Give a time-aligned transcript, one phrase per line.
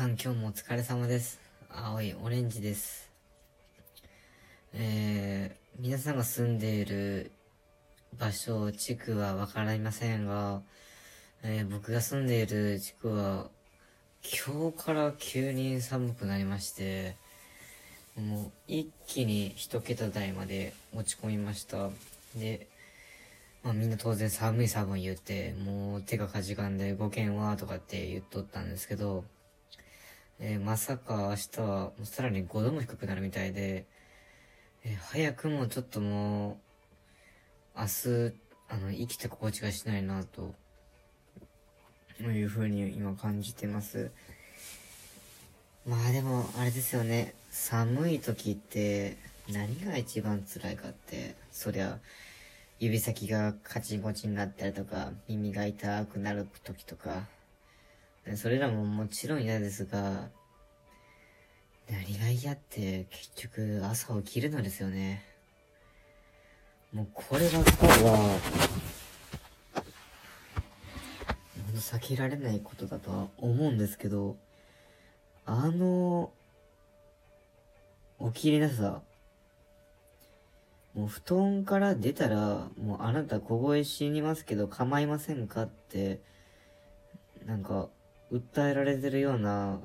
[0.00, 1.38] さん今日もお疲れ様です。
[1.68, 3.10] 青いオレンジです。
[4.72, 7.32] えー、皆さんが住んでいる
[8.18, 10.62] 場所、地区はわかりませんが、
[11.42, 13.50] えー僕が住んでいる地区は、
[14.22, 17.16] 今日から急に寒くなりまして、
[18.16, 21.90] もう一気に一桁台まで落ち込みました。
[22.36, 22.68] で、
[23.62, 29.24] まあみんな当然寒い寒い言って、もう手がかじかんで5件はとかって言っとったんですけど、
[30.42, 33.84] えーまさか明日はさらに5度も低くなるみたいで、
[34.84, 36.58] えー早くもちょっとも
[37.76, 38.34] う、明日、
[38.70, 40.54] あの、生きた心地がしないなと、
[42.22, 44.10] いうふうに今感じてます。
[45.86, 47.34] まあでも、あれですよね。
[47.50, 49.18] 寒い時って、
[49.52, 51.98] 何が一番辛いかって、そりゃ、
[52.78, 57.26] 指先がカチンコチンになったりとか、耳が痛くなる時とか、
[58.36, 60.28] それらももちろん嫌ですが、
[61.90, 65.24] 何が嫌って結局朝起きるのですよね。
[66.92, 68.38] もうこればっかりは、
[71.66, 74.36] ほんと避けられないことだとは思うんですけど、
[75.46, 76.30] あの、
[78.32, 79.02] 起きれなさ、
[80.94, 86.20] もう布団から出たら、もうあなた凍え死にますけど構いませんかって、
[87.46, 87.88] なんか、
[88.32, 89.80] 訴えられてるような、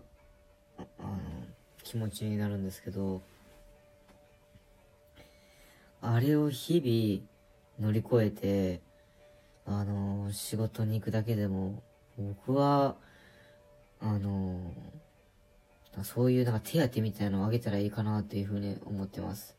[0.77, 1.17] あの、
[1.83, 3.21] 気持ちになるんですけど、
[6.01, 8.81] あれを日々乗り越えて、
[9.65, 11.81] あの、仕事に行くだけでも、
[12.17, 12.95] 僕は、
[13.99, 14.71] あの、
[16.03, 19.57] そういうなんか手当みたいなのをあげたらいいかなっていうふうに思ってます。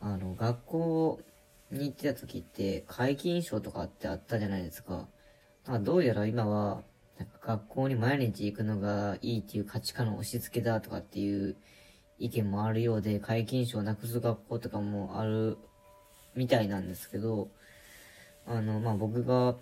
[0.00, 1.20] あの、学校
[1.70, 5.08] に行ってた時って、皆勤賞とかってあったじゃないですか。
[5.64, 6.82] かどうやら今は、
[7.20, 11.54] なんか学校に毎日行くのがいいっていう価値観の押し付けだとかっていう
[12.18, 15.58] 意見もあるようで、皆勤賞をなくす学校とかもある
[16.34, 17.50] みたいなんですけど、
[18.46, 19.54] あの、まあ、僕が、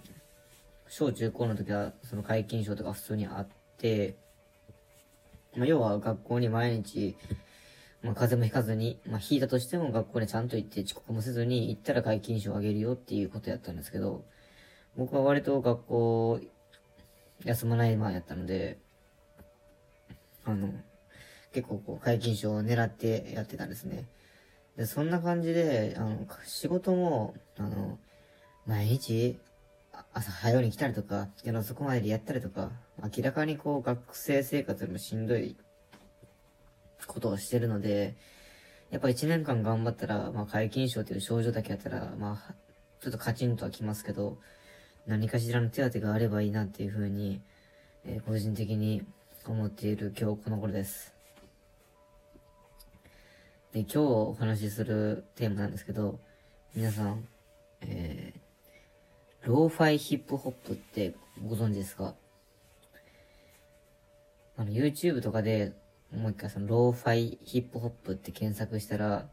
[0.88, 4.15] 小中高の時は、その皆勤賞とか普通にあって、
[5.56, 7.16] まあ、要は学校に毎日、
[8.03, 14.25] まあ、風邪もひかずに、まあ、引いたとしても学校にちゃんと行って遅刻もせずに行ったら皆勤賞をあげるよっていうことやったんですけど、
[14.97, 16.41] 僕は割と学校
[17.44, 18.78] 休まない前やったので、
[20.44, 20.72] あの、
[21.53, 24.06] 結構こう、皆勤賞を狙ってやってたんですね。
[24.76, 27.99] で、そんな感じで、あの、仕事も、あの、
[28.66, 29.38] 毎日、
[30.12, 32.71] 朝早うに来たりとか、夜遅くまででやったりとか、
[33.03, 35.56] 明らかにこう、学生生活よりもしんどい
[37.06, 38.16] ことをしてるので、
[38.91, 42.55] やっぱ一年間頑張ったら、まあ、皆勤賞という症状だけやったら、まあ、
[43.00, 44.38] ちょっとカチンとはきますけど、
[45.08, 47.41] 何かしらの手当があればいいなっていうふうに、
[48.04, 49.02] えー個人的に
[49.46, 51.14] 思っている今日この頃です。
[53.72, 56.20] で、今日お話しするテーマなんですけど、
[56.76, 57.26] 皆さん、
[57.80, 62.14] えー、ローファイヒップホップってご存知ですか？
[64.58, 65.72] あの、YouTube とかで、
[66.14, 69.26] もう一回その、ローファイヒップホップって検索したら、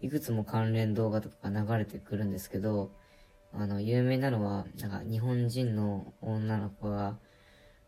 [0.00, 2.92] いくつも関連動画とかが流れてくるんですけど、
[3.52, 7.18] あの、有名なのは、なんか、日本人の女の子が、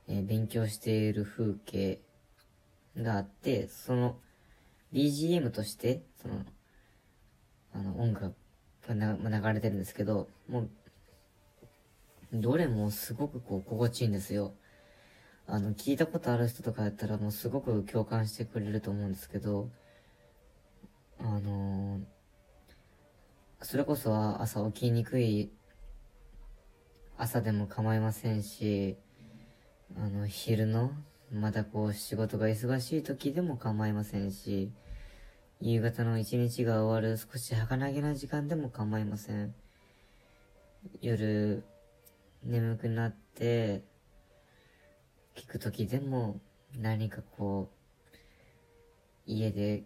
[0.09, 2.01] えー勉強している風景
[2.97, 4.19] があって、その、
[4.93, 6.45] BGM として、その、
[7.73, 8.35] あの、音楽
[8.87, 10.71] が流れてるんですけど、もう、
[12.33, 14.55] どれもすごくこう、心地いいんですよ。
[15.47, 19.71] あの、聞いたことある人とかやったらもうすごく共感してくれると思うんですけど、
[21.19, 22.20] あのー
[23.63, 25.51] それこそは朝起きにくい
[27.23, 28.97] 朝でも構いませんし、
[29.95, 30.93] あの、昼の、
[31.31, 34.73] またこう仕事が忙しい時でも構いませんし、
[35.61, 39.55] 夕方の一日が終わる少し儚げな時間でも構いません。
[41.03, 41.63] 夜、
[42.43, 43.83] 眠くなって、
[45.37, 46.41] 聞く時でも
[46.81, 48.17] 何かこう、
[49.27, 49.85] 家で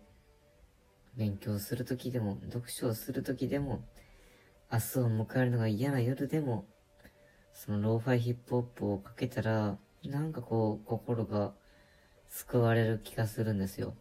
[1.16, 3.84] 勉強する時でも、読書をする時でも、
[4.72, 6.66] 明日を迎えるのが嫌な夜でも、
[7.52, 11.52] そのローファイヒップホップをかけたら、なんかこう、心が
[12.28, 13.94] 救われる気がするんですよ。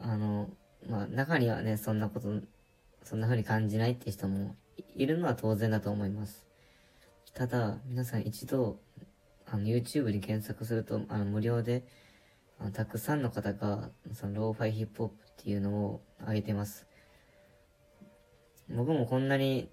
[0.00, 0.50] あの、
[0.86, 2.28] まあ、中にはね、そんなこと、
[3.02, 4.54] そんな風に感じないって人も
[4.94, 6.44] いるのは当然だと思います。
[7.32, 8.78] ただ、皆さん一度、
[9.46, 11.84] あの、YouTube に検索すると、あの、無料で、
[12.70, 16.86] たくさんの方が、その、ローファイヒップホップっていうのを上げてます。
[18.68, 19.70] 僕もこんなに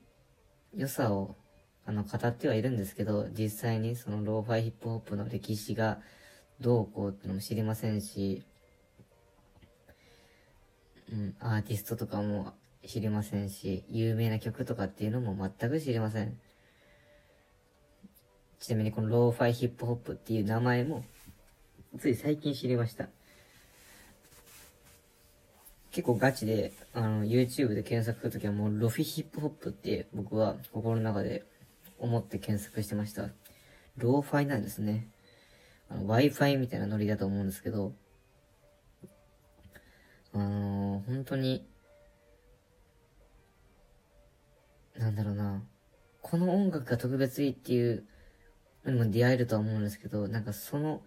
[0.75, 1.36] 良さを
[1.89, 6.00] あの、語ってはいるんですけど、実際にそのローファイヒップホップの歴史が
[6.59, 8.44] どうこうってのも知りませんし、
[11.12, 12.53] うん、アーティストとかも
[12.85, 16.39] 知りませんし、有名な曲とかっていうのも全く知りません。
[18.59, 21.03] ちなみにこのローファイヒップホップっていう名前も、
[21.97, 23.09] つい最近知りました。
[25.91, 31.44] 結構ガチで、あの、YouTube で検索するときはもうロフィヒップホップって僕は心の中で
[31.97, 33.30] 思って検索してました。
[33.97, 35.07] ローファイなんですね。
[35.89, 37.94] あの、Wi-Fi みたいなノリだと思うんですけど、
[40.31, 41.68] あのー、本当に、
[44.95, 45.63] なんだろうな、
[46.21, 48.06] この音楽が特別いいっていう
[48.85, 51.01] のにも出会えるとは思うんですけど、なんかその、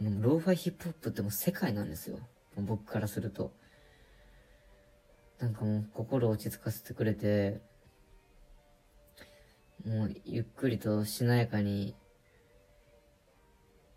[0.00, 2.18] もうローファイヒップホップってもう世界なんですよ。
[2.56, 3.52] 僕からすると。
[5.38, 7.60] なんかもう心落ち着かせてくれて、
[9.84, 11.94] もうゆっくりとしなやかに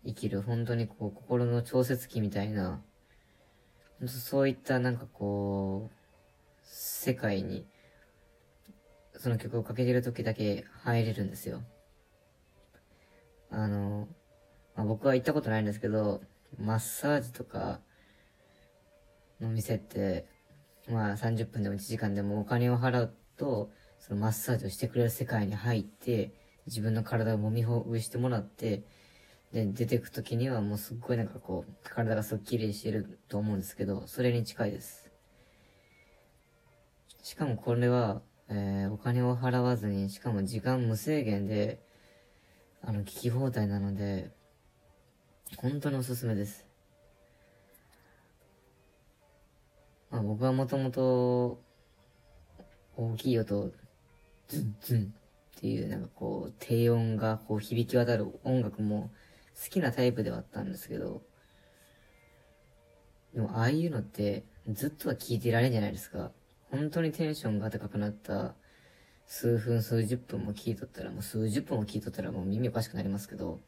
[0.04, 2.82] 生きる、本当にこう心の調節器みたいな、
[4.06, 5.96] そういったなんかこう、
[6.62, 7.66] 世界に、
[9.16, 11.62] その曲をかけてる時だけ入れるんですよ。
[13.50, 14.08] あの、
[14.78, 16.20] まあ、僕は行ったことないんですけど、
[16.56, 17.80] マッサージとか
[19.40, 20.28] の店って、
[20.88, 26.32] まあ30分でも1時間でもお金を払うと、そのマッサージをしてくれる世界に入って、
[26.66, 28.84] 自分の体を揉みほぐしてもらって、
[29.52, 35.10] で、出てくときにはもうすっごいなんかこう、体がすっきりしてると思うんですけど、それに近いです。
[37.24, 41.80] しかもこれは、えー、お金を払わずに、しかも時間無制限で、
[42.80, 44.37] あの、聞き放題なので、
[45.56, 46.66] 本当におすすめです。
[50.10, 51.60] まあ僕はもともと、
[52.96, 53.72] 大きい音、
[54.48, 55.14] ズンズン
[55.56, 59.10] っていうなんかこう、低音がこう響き渡る音楽も
[59.62, 61.22] 好きなタイプではあったんですけど、
[63.34, 66.30] でもああいうのってずっとは聴いてられんじゃないですか。
[66.70, 68.54] 本当にテンションが高くなった
[69.26, 73.60] 数分数十分も聴いとったら、もう数十分も聴いとったらもう耳おかしくなりますけど、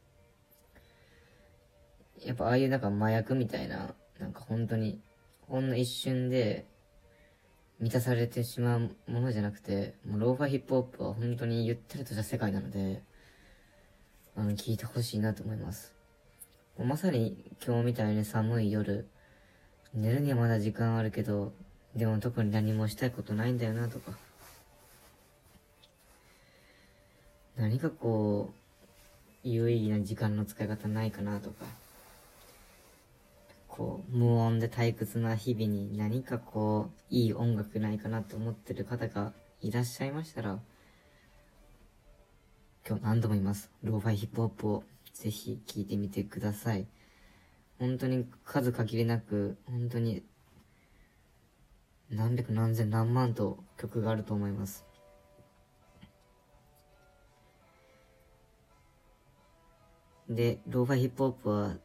[2.25, 5.01] やっぱああいうなんか麻薬みたいな、なんか本当に、
[5.49, 6.67] ほんの一瞬で
[7.81, 13.03] 満たされてしまうものじゃなくて、もうローファーヒップホップは本当にゆったりとした世界なので、
[14.37, 15.95] あの、聞いてほしいなと思います。
[16.79, 19.09] まさに今日みたいに寒い夜、
[19.93, 21.53] 寝るにはまだ時間あるけど、
[21.97, 24.13] でも特に何もしたいことないんだよなとか。
[27.57, 31.65] 何かこう、有意義な時間の使い方ないかなとか。
[33.81, 39.33] こう、無音で退屈な日々に何かこう、いい音楽ないかなと思ってる方が
[39.63, 40.59] いらっしゃいましたら、
[42.87, 43.71] 今日何度も言います。
[43.83, 44.85] ローファイヒップホップを
[45.15, 46.89] ぜひ聴いてみてください。
[47.79, 50.25] 本当に数限りなく、本当に
[52.11, 54.85] 何百何千何万と曲があると思います。
[60.29, 61.77] で、ローファイヒップホップは、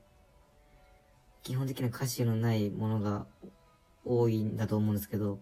[1.46, 3.28] 基本的な歌詞のないものが
[4.04, 5.40] 多いんだと思うんですけど、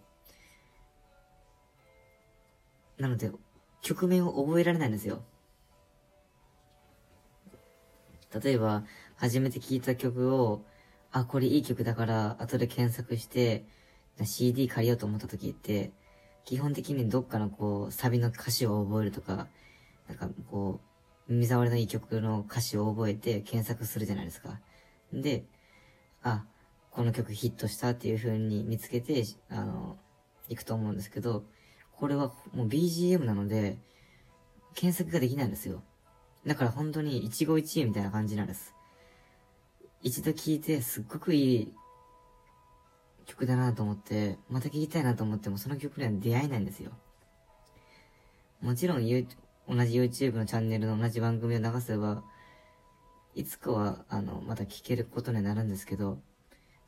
[2.98, 3.32] なので、
[3.82, 5.24] 曲名を覚えられないんですよ。
[8.44, 8.84] 例えば、
[9.16, 10.66] 初めて聴いた曲を、
[11.14, 13.66] あ、これいい曲だから、後で検索して、
[14.26, 15.94] CD 借りようと思った時って、
[16.44, 19.48] 基本的にどっかのこう、サビの歌詞を覚えるとか、
[20.10, 20.82] なんかこ
[21.30, 24.60] う、耳障りのいい曲の歌詞を覚えて検索するじゃないですか。
[25.14, 25.46] で、
[26.24, 26.46] あ、
[26.92, 29.98] この曲ヒットしたっていう風に見つけて、あの、
[30.50, 31.44] 行くと思うんですけど、
[31.96, 33.78] これはもう BGM なので、
[34.76, 35.84] 検索ができないんですよ。
[36.46, 38.74] だから本当に一期一会みたいな感じなんです。
[40.02, 41.74] 一度聴いてすっごくいい
[43.26, 46.92] 曲だなと思って、また聴きたいなと思ってもその曲には出会えないんですよ。
[48.62, 49.18] もちろん、同じ
[49.68, 52.24] YouTube のチャンネルの同じ番組を流せば、
[53.36, 56.20] いつかは、あの、また聴けることになるんですけど、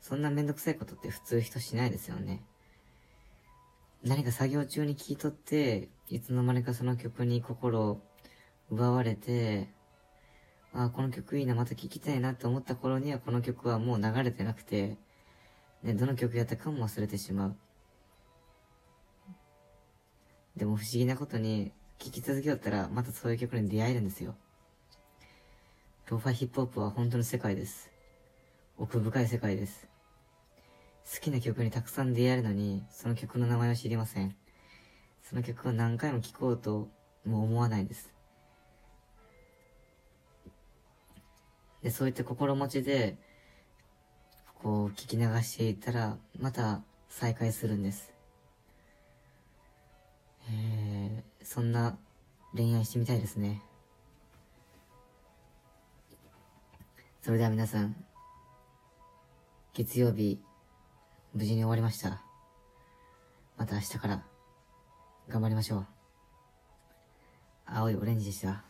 [0.00, 2.44] そんなめんどくさいことって普通人しないですよね。
[4.04, 8.00] 何か作業中に聴いとって、いつの間にかその曲に心を
[8.70, 9.68] 奪われて、
[10.72, 14.96] ああ、この曲いいな、また聴きたいなって思った頃にはこの曲はもう流れてなくて、
[15.82, 17.56] ね、どの曲やったかも忘れてしまう。
[20.56, 24.36] でも不思議なことに、聴き続けよったら、またそういう曲に出会えるんですよ。
[26.08, 27.90] ロファヒップホップは本当の世界です。
[28.78, 29.88] 奥深い世界です。
[31.12, 34.36] 好きな曲にたくさん出会えるのに、その曲の名前を知りません。
[35.24, 36.88] その曲を何回も聴こうと
[37.24, 38.14] も思わないです。
[41.82, 43.16] で、そういった心持ちで、
[44.62, 48.12] こう聞き流していたら、また再会するんです。
[50.48, 51.98] えー、そんな
[52.54, 53.65] 恋愛してみたいですね。
[57.26, 57.96] それでは皆さん、
[59.74, 60.40] 月曜日、
[61.34, 62.22] 無事に終わりました。
[63.56, 64.22] また明日から、
[65.28, 65.86] 頑張りましょう。
[67.66, 68.62] 青いオレンジでした。